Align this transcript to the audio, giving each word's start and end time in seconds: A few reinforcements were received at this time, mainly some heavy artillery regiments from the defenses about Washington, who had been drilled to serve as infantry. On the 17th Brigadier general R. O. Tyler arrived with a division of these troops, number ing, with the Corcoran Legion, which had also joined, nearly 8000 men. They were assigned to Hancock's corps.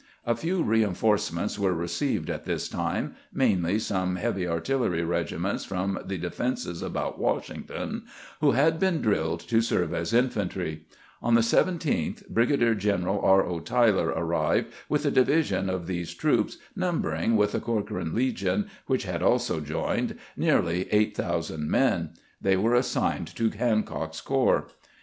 A 0.25 0.33
few 0.35 0.63
reinforcements 0.63 1.59
were 1.59 1.75
received 1.75 2.31
at 2.31 2.45
this 2.45 2.67
time, 2.67 3.15
mainly 3.31 3.77
some 3.77 4.15
heavy 4.15 4.47
artillery 4.47 5.03
regiments 5.03 5.63
from 5.63 5.99
the 6.03 6.17
defenses 6.17 6.81
about 6.81 7.19
Washington, 7.19 8.05
who 8.39 8.53
had 8.53 8.79
been 8.79 8.99
drilled 9.03 9.41
to 9.41 9.61
serve 9.61 9.93
as 9.93 10.11
infantry. 10.11 10.85
On 11.21 11.35
the 11.35 11.41
17th 11.41 12.27
Brigadier 12.29 12.73
general 12.73 13.19
R. 13.21 13.43
O. 13.45 13.59
Tyler 13.59 14.07
arrived 14.07 14.73
with 14.89 15.05
a 15.05 15.11
division 15.11 15.69
of 15.69 15.85
these 15.85 16.15
troops, 16.15 16.57
number 16.75 17.13
ing, 17.13 17.35
with 17.37 17.51
the 17.51 17.59
Corcoran 17.59 18.15
Legion, 18.15 18.71
which 18.87 19.03
had 19.03 19.21
also 19.21 19.59
joined, 19.59 20.17
nearly 20.35 20.87
8000 20.91 21.69
men. 21.69 22.13
They 22.41 22.57
were 22.57 22.73
assigned 22.73 23.27
to 23.35 23.51
Hancock's 23.51 24.19
corps. 24.19 24.65